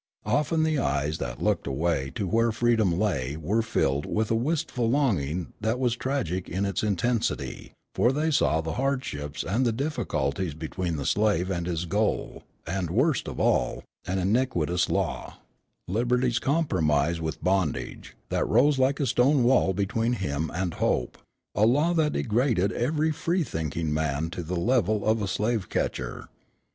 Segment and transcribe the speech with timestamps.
[0.25, 4.89] Often the eyes that looked away to where freedom lay were filled with a wistful
[4.89, 10.55] longing that was tragic in its intensity, for they saw the hardships and the difficulties
[10.55, 15.37] between the slave and his goal and, worst of all, an iniquitous law,
[15.87, 21.19] liberty's compromise with bondage, that rose like a stone wall between him and hope,
[21.53, 26.27] a law that degraded every free thinking man to the level of a slave catcher.